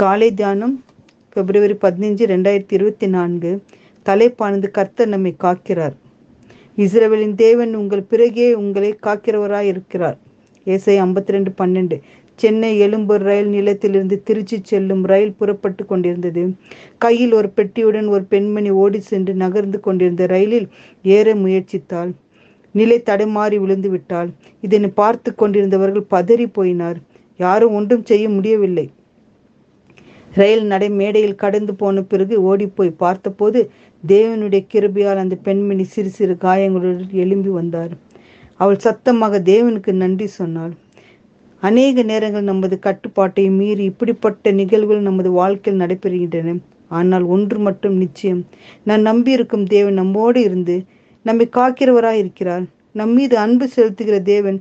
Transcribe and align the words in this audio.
காலை 0.00 0.26
தியானம் 0.38 0.72
பிப்ரவரி 1.32 1.74
பதினஞ்சு 1.82 2.24
ரெண்டாயிரத்தி 2.32 2.74
இருபத்தி 2.78 3.06
நான்கு. 3.06 3.50
தலைப்பானது 4.06 4.68
கர்த்தர் 4.70 5.08
நம்மை 5.08 5.34
காக்கிறார். 5.44 5.94
இஸ்ரவேலின் 6.76 7.34
தேவன் 7.34 7.72
உங்கள் 7.74 8.02
பிறகே 8.02 8.48
உங்களை 8.54 8.90
காக்கிறவராய் 9.06 9.68
இருக்கிறார் 9.72 10.18
ஏசை 10.64 10.96
ஐம்பத்தி 11.00 11.34
ரெண்டு 11.36 11.52
பன்னெண்டு. 11.60 11.98
சென்னை 12.34 12.78
எழும்பூர் 12.78 13.22
ரயில் 13.22 13.48
நிலையத்திலிருந்து 13.48 14.18
திருச்சி 14.22 14.58
செல்லும் 14.62 15.04
ரயில் 15.04 15.34
புறப்பட்டு 15.38 15.86
கொண்டிருந்தது. 15.86 16.44
கையில் 16.98 17.32
ஒரு 17.32 17.50
பெட்டியுடன் 17.56 18.08
ஒரு 18.08 18.24
பெண்மணி 18.24 18.70
ஓடி 18.70 19.00
சென்று 19.00 19.34
நகர்ந்து 19.34 19.80
கொண்டிருந்த 19.80 20.26
ரயிலில் 20.26 20.68
ஏற 21.02 21.34
முயற்சித்தாள். 21.34 22.12
நிலை 22.72 23.02
தடுமாறி 23.06 23.58
விழுந்து 23.64 23.90
விட்டாள். 23.90 24.30
இதனை 24.60 24.92
பார்த்து 25.02 25.32
கொண்டிருந்தவர்கள் 25.34 26.10
பதறி 26.10 26.48
போயினார். 26.58 27.00
யாரும் 27.36 27.74
ஒன்றும் 27.74 28.04
செய்ய 28.04 28.28
முடியவில்லை. 28.28 28.88
ரயில் 30.38 30.64
நடை 30.72 30.88
மேடையில் 31.00 31.40
கடந்து 31.42 31.72
போன 31.74 32.02
பிறகு 32.02 32.34
ஓடிப்போய் 32.48 32.98
பார்த்தபோது 33.02 33.60
தேவனுடைய 34.04 34.62
கிருபையால் 34.72 35.22
அந்த 35.22 35.36
பெண்மணி 35.46 35.84
சிறு 35.94 36.10
சிறு 36.10 36.34
காயங்களுடன் 36.44 37.14
எழும்பி 37.22 37.52
வந்தார். 37.58 37.92
அவள் 38.60 38.82
சத்தமாக 38.86 39.38
தேவனுக்கு 39.52 39.92
நன்றி 40.02 40.26
சொன்னாள். 40.38 40.74
அநேக 41.62 42.02
நேரங்கள் 42.02 42.50
நமது 42.50 42.76
கட்டுப்பாட்டை 42.78 43.44
மீறி 43.58 43.84
இப்படிப்பட்ட 43.84 44.50
நிகழ்வுகள் 44.60 45.08
நமது 45.08 45.30
வாழ்க்கையில் 45.40 45.82
நடைபெறுகின்றன. 45.82 46.56
ஆனால் 46.90 47.24
ஒன்று 47.34 47.58
மட்டும் 47.58 47.96
நிச்சயம். 47.96 48.42
நான் 48.88 49.06
நம்பியிருக்கும் 49.10 49.66
தேவன் 49.74 49.98
நம்மோடு 50.00 50.40
இருந்து 50.42 50.76
நம்மை 51.26 51.46
காக்கிறவராய் 51.58 52.20
இருக்கிறார் 52.22 52.64
நம் 52.98 53.14
மீது 53.16 53.34
அன்பு 53.44 53.66
செலுத்துகிற 53.76 54.16
தேவன் 54.32 54.58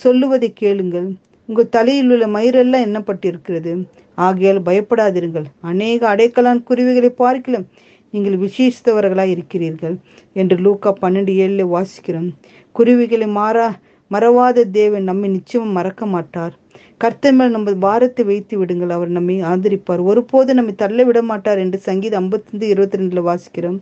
சொல்லுவதை 0.00 0.48
கேளுங்கள். 0.62 1.08
உங்கள் 1.48 1.72
தலையில் 1.76 2.10
உள்ள 2.14 2.26
மயிரெல்லாம் 2.26 2.84
எண்ணப்பட்டிருக்கிறது. 2.88 3.72
ஆகையால் 4.14 4.60
பயப்படாதிருங்கள் 4.68 5.46
அநேக 5.70 6.00
அடைக்கலான் 6.14 6.60
குருவிகளை 6.62 7.10
பார்க்கலாம் 7.22 7.66
நீங்கள் 8.14 8.36
விசேஷித்தவர்களாய் 8.44 9.32
இருக்கிறீர்கள் 9.34 9.96
என்று 10.32 10.56
லூக்கா 10.56 10.90
பன்னெண்டு 11.02 11.32
ஏழில் 11.42 11.72
வாசிக்கிறோம். 11.74 12.28
குருவிகளை 12.72 13.28
மாறா 13.38 13.68
மறவாத 14.10 14.64
தேவன் 14.70 15.08
நம்மை 15.10 15.28
நிச்சயம் 15.28 15.76
மறக்க 15.78 16.06
மாட்டார். 16.06 16.54
கர்த்தர் 17.02 17.36
மேல் 17.38 17.54
நம்ம 17.56 17.72
பாரத்தை 17.86 18.24
வைத்து 18.24 18.54
விடுங்கள். 18.58 18.92
அவர் 18.96 19.10
நம்மை 19.18 19.36
ஆதரிப்பார். 19.52 20.02
ஒருபோது 20.10 20.54
நம்மை 20.54 20.74
தள்ள 20.74 21.04
விட 21.04 21.22
மாட்டார் 21.22 21.58
என்று 21.58 21.78
சங்கீதம் 21.88 22.20
ஐம்பத்தி 22.22 22.68
இருபத்தி 22.74 22.98
ரெண்டுல 23.00 23.22
வாசிக்கிறோம். 23.28 23.78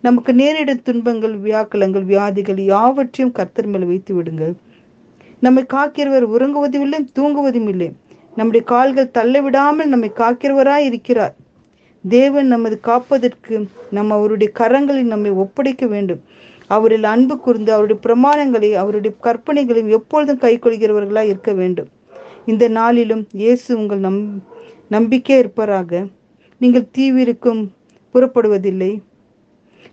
நமக்கு 0.00 0.32
நேரிடும் 0.34 0.84
துன்பங்கள் 0.88 1.34
வியாக்கலங்கள் 1.46 2.04
வியாதிகள் 2.12 2.60
யாவற்றையும் 2.74 3.34
கர்த்தர் 3.38 3.66
மேல் 3.66 3.90
வைத்து 3.92 4.14
விடுங்கள். 4.14 4.54
நம்மை 5.44 5.62
காக்கிறவர் 5.74 6.26
உறங்குவதும் 6.34 6.84
இல்லை 6.86 6.98
தூங்குவதும் 7.18 7.68
இல்லை 7.72 7.88
நம்முடைய 8.38 8.62
கால்கள் 8.72 9.14
தள்ள 9.16 9.34
விடாமல் 9.44 9.90
நம்மை 9.92 10.10
காக்கிறவராய் 10.20 10.86
இருக்கிறார். 10.90 11.34
தேவன் 12.04 12.48
நமது 12.54 12.76
காப்பதற்கு 12.88 13.56
நம்ம 13.96 14.14
அவருடைய 14.18 14.50
கரங்களில் 14.60 15.12
நம்மை 15.14 15.32
ஒப்படைக்க 15.42 15.86
வேண்டும். 15.94 16.22
அவரில் 16.76 17.06
அன்பு 17.14 17.34
கூர்ந்து 17.44 17.70
அவருடைய 17.76 17.98
பிரமாணங்களை 18.06 18.70
அவருடைய 18.82 19.12
கற்பனைகளையும் 19.26 19.94
எப்பொழுதும் 19.98 20.42
கை 20.44 20.54
கொள்கிறவர்களாய் 20.58 21.30
இருக்க 21.32 21.52
வேண்டும். 21.60 21.90
இந்த 22.52 22.64
நாளிலும் 22.78 23.24
இயேசு 23.42 23.68
உங்கள் 23.80 24.04
நம் 24.06 24.20
நம்பிக்கை 24.88 25.36
இருப்பராக 25.42 26.00
நீங்கள் 26.60 26.90
தீவிருக்கும் 26.98 27.62
புறப்படுவதில்லை. 28.14 28.92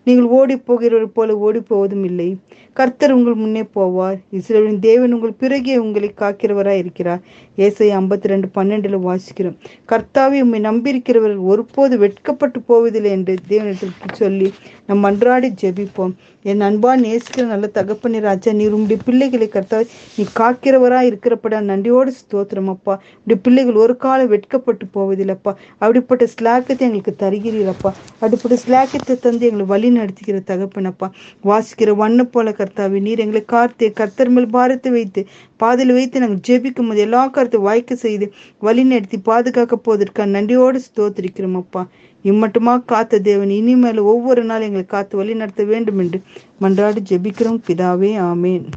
நீங்கள் 0.08 0.30
ஓடி 0.38 0.55
போகிறவர் 0.67 1.16
போல 1.17 1.36
ஓடி 1.45 1.59
போவதும் 1.72 2.05
இல்லை. 2.09 2.30
கர்த்தர் 2.78 3.14
உங்கள் 3.16 3.38
முன்னே 3.42 3.64
போவார். 3.75 4.17
இஸ்ரேலின் 4.38 4.80
தேவன் 4.86 5.14
உங்கள் 5.16 5.39
பிறகே 5.42 5.75
உங்களை 5.83 6.09
காக்கிறவராய் 6.22 6.81
இருக்கிறார். 6.83 7.22
ஏசை 7.66 7.88
ஐம்பத்தி 8.00 8.31
ரெண்டு 8.31 8.47
பன்னெண்டுல 8.58 9.00
வாசிக்கிறோம். 9.08 9.58
கர்த்தாவை 9.92 10.38
உண்மை 10.44 10.59
நம்பியிருக்கிறவர்கள் 10.70 11.47
ஒருபோது 11.52 11.97
வெட்கப்பட்டு 12.03 12.59
போவதில்லை 12.70 13.11
என்று 13.17 13.36
தேவனிடத்திற்கு 13.52 14.20
சொல்லி 14.23 14.50
நம் 14.89 15.08
அன்றாடி 15.09 15.50
ஜெபிப்போம். 15.61 16.14
என் 16.45 16.64
அன்பான் 16.67 17.04
நேசிக்கிற 17.05 17.45
நல்ல 17.54 17.66
தகப்பனி 17.77 18.20
ராஜா 18.27 18.52
நீர் 18.60 18.76
உங்களுடைய 18.77 18.99
பிள்ளைகளை 19.08 19.48
கர்த்தா 19.55 19.80
நீ 20.17 20.23
காக்கிறவரா 20.39 20.99
இருக்கிறப்படா 21.10 21.60
நன்றியோடு 21.71 22.11
ஸ்தோத்திரம் 22.21 22.71
அப்பா. 22.76 22.93
இப்படி 23.17 23.37
பிள்ளைகள் 23.48 23.81
ஒரு 23.86 23.95
காலம் 24.05 24.31
வெட்கப்பட்டு 24.36 24.86
போவதில்லப்பா 24.98 25.54
அப்படிப்பட்ட 25.81 26.27
ஸ்லாக்கத்தை 26.36 26.86
எங்களுக்கு 26.87 27.16
தருகிறீரப்பா 27.23 27.92
அப்படிப்பட்ட 28.21 28.58
ஸ்லாக்கத்தை 28.66 29.17
தந்து 29.27 29.48
எங்களை 29.49 29.67
வழி 29.73 29.89
நடத்துகிற 29.92 30.39
தகப்பனப்பா. 30.48 31.08
வாசிக்கிற 31.44 31.95
வண்ண 31.95 32.23
போல 32.23 32.55
கர்த்தாவே 32.58 33.00
நீர் 33.02 33.20
எங்களை 33.20 33.44
காத்து 33.45 33.94
கர்த்தர் 33.94 34.30
மேல் 34.30 34.48
பாரத்தை 34.48 34.92
வைத்து 34.92 35.23
பாதையில் 35.58 35.94
வைத்து 35.94 36.20
நாங்கள் 36.20 36.44
ஜெபிக்கும் 36.48 36.88
போது 36.88 37.00
எல்லா 37.00 37.27
கருத்தை 37.27 37.60
வாய்க்க 37.60 37.95
செய்து 37.95 38.28
வழி 38.60 38.83
நடத்தி 38.83 39.17
பாதுகாக்க 39.17 39.76
போவதற்கு 39.76 40.28
நன்றியோடு 40.28 40.82
ஸ்தோத்திரிக்கிறோம் 40.88 41.58
அப்பா. 41.64 41.88
இம்மட்டுமா 42.26 42.73
காத்த 42.86 43.20
தேவன் 43.20 43.49
இனிமேல் 43.49 43.99
ஒவ்வொரு 44.14 44.44
நாள் 44.44 44.61
எங்களை 44.61 44.86
காத்து 44.86 45.17
வழி 45.17 45.33
நடத்த 45.33 45.64
வேண்டும் 45.64 45.99
என்று 45.99 46.22
மன்றாடி 46.61 47.02
ஜெபிக்கிறோம். 47.10 47.64
பிதாவே 47.67 48.14
ஆமேன். 48.32 48.67